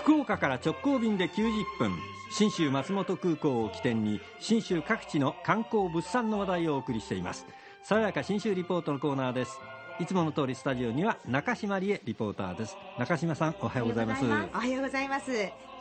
[0.00, 1.92] 福岡から直行便で90分。
[2.32, 7.46] 信州松本空港を起点に信州各地の観光物産の話題をお送りしています。
[7.82, 9.60] 爽やか信州リポートのコーナーです。
[9.98, 12.78] いつもの通りスタジオには中島理恵リポーターです。
[12.98, 14.24] 中島さんおはようございます。
[14.24, 15.30] おはようございます。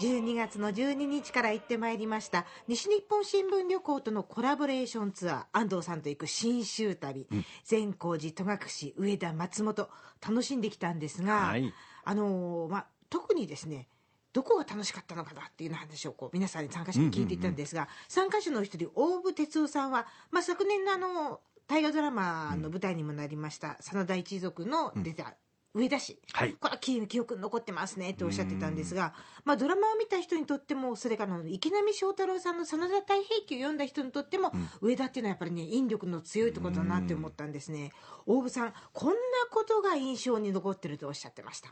[0.01, 9.89] 12月の12日から行ってまいりました西日本新聞旅行とのコラボレーションツアー安藤さんと行く信州旅、うん、善光寺戸隠上田松本
[10.25, 11.73] 楽しんできたんですが、はい、
[12.05, 13.87] あのまあ特にですね
[14.33, 25.35] どこが楽しかったのかなっていう話をこう皆さんに参加者に聞いていったんですが、参加者の一人大部哲夫さんは、まあ、昨年のあの大河ドラマの舞台にもなりました、真田一族の出た、
[25.75, 29.13] 上田市、はい、これは記憶に残ってますねっておっしゃってたんですが、
[29.45, 37.91] まあ、ドラマを見た人にとってもそれから池波正太郎さんの真田太平記を読んだ人にとっても、うん、上田っていうのはやっぱりね引力の強いところだなって思ったんですね。
[38.25, 39.15] 大部さんこんな
[39.51, 41.69] ことが印象に残ってるとおっしゃってました。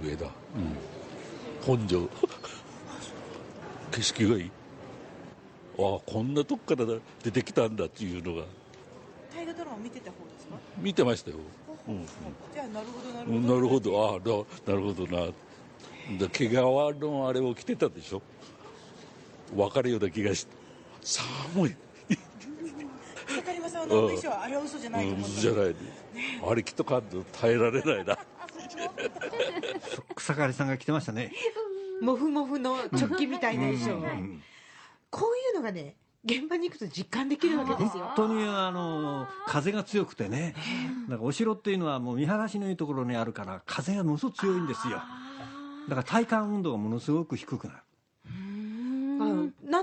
[0.00, 0.32] 上田、うん、
[1.66, 2.08] 本庄。
[3.90, 4.50] 景色がいい。
[5.78, 6.86] ああこんなとこから
[7.24, 8.44] 出てきたんだっていうのが。
[9.34, 10.56] 大河ドラマ見てた方ですか？
[10.78, 11.36] 見てましたよ、
[11.88, 12.06] うん、
[12.54, 13.54] じゃあなるほどなるほど。
[13.54, 14.06] なるほど。
[14.06, 15.26] ああなるほどな。
[16.18, 18.22] だ毛皮のあれを着てたでしょ？
[19.54, 20.54] 分かるような気がして
[21.02, 21.76] 寒い。
[23.28, 25.74] 坂山さんの衣装はあれは嘘じゃないと思った、うん、じゃない、ね、
[26.48, 28.16] あれ着とかんと耐えられないな
[30.14, 31.32] 草刈さんが着てましたね。
[32.00, 34.00] もふもふの直帰みたいな衣装、
[35.10, 38.04] こういうのがね現場に行くと実感できるわけですよ。
[38.16, 40.54] 本当にあの風が強くてね。
[41.08, 45.00] なんかお城っていうのはもう見晴らしのいいところにあるから風がものすごく強いんですよ。
[45.88, 47.78] だから体感温度がものすごく低くなる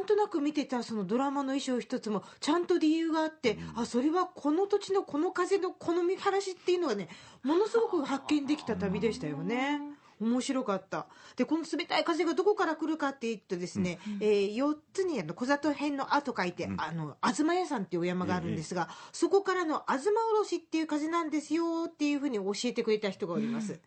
[0.04, 7.08] なんとなく見てたそのドラマの衣装一つもちゃんと理由があって、うん、あそれはこの土地のこの風のこの見晴らしっていうのがね
[7.42, 9.80] ものすごく発見できた旅でしたよね。
[10.20, 11.08] 面白かった。
[11.36, 23.80] でこの冷たい風がどこから来るかっていうとですね、うん、えー、4つにあの小里編の「あ」と書いて、うん、あの東屋さんっていうお山があるんですが、うん、そこからの東おろしっていう風なんですよっていうふうに教えてくれた人がおります、うん、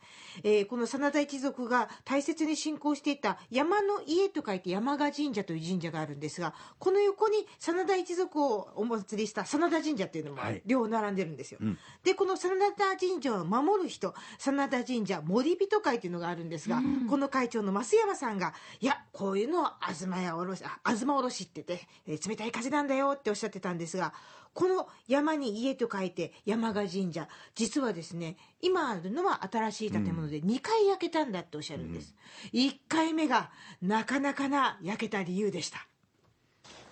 [0.42, 24.12] えー、この真田一族が大切に信仰していた山の家と書いて山賀神社という神社があるんですがこの横に真田一族をお祭りした真田神社っていうのも両並んでるんですよ、はい、でこの真田神社を守る人真田神社森人会っていうのがあるんですが、うん、この会長の増山さんがいやこういうのを東屋おろしあ東おろしってて、えー、冷たい風なんだよっておっしゃってたんですが
[24.52, 32.14] この山に家と書いて山賀神社実はですね今あるのは新しい建物で2回焼けたんだっておっしゃるんです、
[32.52, 33.50] うん、1回目が
[33.82, 35.86] なかなかな焼けた理由でした。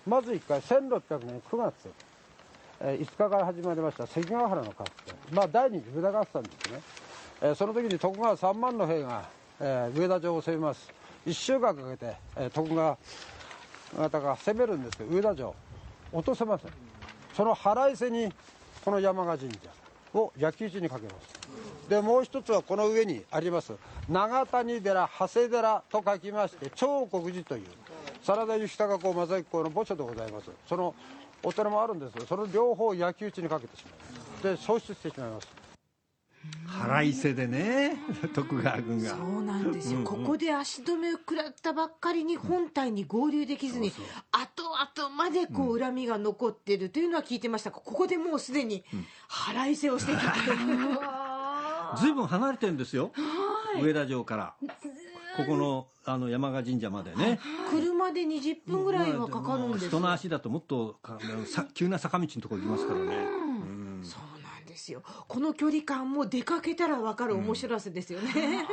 [0.05, 1.73] まず1回1600年9月
[2.79, 6.81] 5日から始まりました関ヶ原の合戦、まあ、第二次札合戦ですね、
[7.41, 9.23] えー、その時に徳川3万の兵が
[9.59, 10.91] えー、上田城を攻めます。
[11.25, 12.97] 1週間かけて、えー、徳川
[13.97, 15.55] 方が攻めるんですけど上田城
[16.11, 16.71] 落とせません。
[17.33, 18.31] その腹いせに
[18.83, 19.59] この山賀神社
[20.13, 21.89] を焼き討ちにかけます。
[21.89, 23.73] でもう一つはこの上にあります
[24.09, 27.63] 長谷寺長谷寺と書きまして長国寺という
[28.23, 30.49] 真田義高公正行公の墓所でございます。
[30.67, 30.93] その
[31.43, 34.43] お寺もあるんですがその両方を焼き討ちにかけてしまいます。
[34.43, 35.64] で喪失してしまいます。
[36.67, 37.97] 腹いせでね
[38.33, 39.11] 徳川軍が。
[39.11, 43.93] そうなんですよ、うんうん、ここで足止めを食らったばっかりに本体に合流できずに、うん、
[44.31, 47.71] 後々までこう恨みが残ってるというのは聞いてました。
[47.71, 48.83] ここでもうすでに
[49.27, 50.33] 腹いせをしていた
[51.97, 53.11] ずいぶん離れてるんですよ。
[53.81, 54.55] 上田城から。
[55.37, 57.39] ここのあの山賀神社までね。
[57.69, 60.99] 車で20分ぐらいはかかるんです人の足だともっと
[61.73, 63.44] 急な坂道のところ行きますからね、そう
[64.85, 65.03] ですよ。
[65.27, 68.65] この距離感も出かけたら分かる面白さですよね、うん、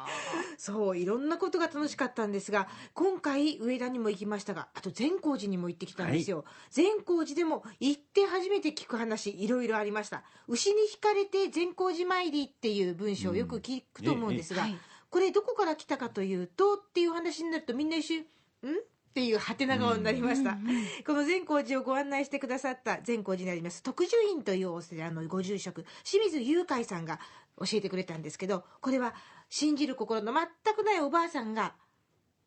[0.56, 10.22] そういろんなことが楽しかったんですが今回上田にも行きましたがあと善光寺にも行ってきたんですよ、はい、善光寺でも行って初めて聞く話いろいろありました。
[10.46, 14.78] 牛に引かれて善光寺参りっていう文章をよく聞くと思うんですが、うん
[15.10, 18.26] これどこから来たかというとっていう話になるとみんな一瞬
[18.60, 18.76] 「ん?」
[19.18, 20.56] っていうはてな顔になりました、
[21.04, 27.18] この善光寺をご案内してくださった善光寺にあります徳寿院というお寺のご住職清水雄海さんが
[27.58, 29.14] 教えてくれたんですけどこれは
[29.48, 31.74] 信じる心の全くないおばあさんが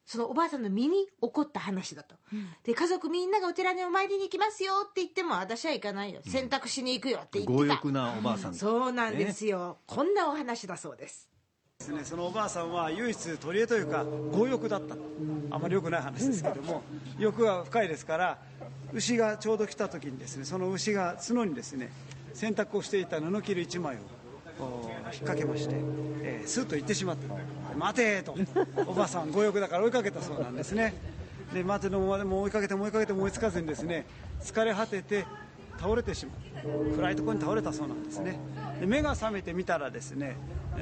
[0.06, 6.22] そのおばあさんの身に起こった話だと、うん、で家族みんながお寺にお参りに行きますよって言っても私は行かないよ。
[6.26, 11.30] 洗濯しに行くよって言ってた、強欲なおばあさん、そうなんですよ、ね、こんなお話だそうです
[11.82, 14.96] ですね、そのおばあさんは唯一取り柄というか強欲だった。
[15.50, 16.84] あまり良くない話ですけども
[17.18, 18.38] 欲が深いですから
[18.94, 21.92] 牛がちょうど来た時にですねその牛が角にですね
[22.34, 25.76] 洗濯をしていた布切る1枚を引っ掛けまして、
[26.22, 27.76] えー、スッと行ってしまった。
[27.76, 28.36] 待てと
[28.86, 30.94] おばあさん強欲だから追いかけたそうなんですね。
[31.54, 34.06] で待てのままでも追いかけても追いかけても追いつかずにですね
[34.42, 35.26] 疲れ果てて
[35.80, 36.51] 倒れてしまう
[36.96, 38.38] 暗いところに倒れたそうなんですね。
[38.80, 40.36] で目が覚めてみたらですね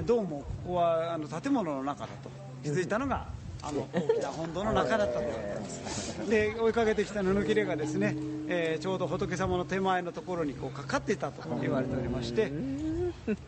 [0.06, 2.30] どうもここはあの建物の中だと。
[2.64, 3.26] 気づいたのが
[3.62, 5.20] あの大きな本堂の中だったと。
[5.20, 8.16] 言われてますで追いかけてきた布切れがですね、
[8.48, 12.52] えー、ちょうど仏様の手前のところにこうかかっていたと言われておりまして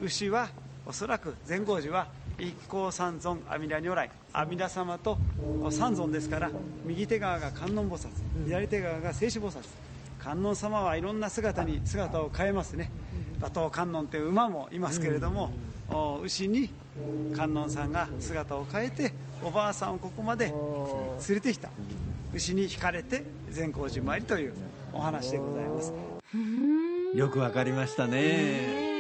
[0.01, 0.49] 牛は
[0.85, 2.07] おそらく善光寺は
[2.39, 5.17] 一行三尊阿弥陀如来阿弥陀様と
[5.69, 6.51] 三尊ですから
[6.85, 8.09] 右手側が観音菩薩
[8.47, 9.59] 左手側が静止菩薩
[10.23, 12.91] 観音様はいろんな姿に姿を変えますね。
[13.39, 15.51] 馬頭観音という馬もいますけれども、
[16.23, 16.69] 牛に
[17.35, 19.13] 観音さんが姿を変えて
[19.43, 20.53] おばあさんをここまで
[21.27, 21.69] 連れてきた。
[22.33, 24.53] 牛に引かれて善光寺参りという
[24.93, 25.91] お話でございます。
[27.15, 28.90] よくわかりましたね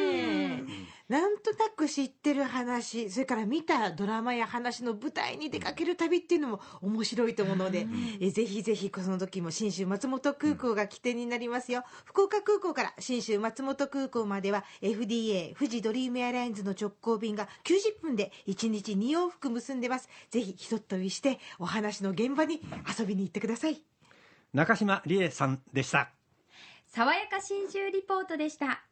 [1.91, 7.85] 知ってる話それから見たドラマや話の舞台に出かける旅っていうのも面白いと思うので、
[8.19, 20.09] えぜひぜひその時も信州松本空港が起点になりますよ、福岡空港から信州松本空港までは FDA 富士ドリームエアラインズの直行便が90分で1日2往復結んでます。
[20.29, 22.61] ぜひひとっ飛びしてお話の現場に
[22.97, 23.81] 遊びに行ってください。
[24.53, 26.11] 中島理恵さんでした。
[26.93, 28.83] 爽やか信州リポートでした